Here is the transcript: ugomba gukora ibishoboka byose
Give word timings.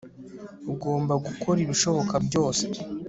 ugomba 0.71 1.13
gukora 1.25 1.57
ibishoboka 1.65 2.15
byose 2.27 2.63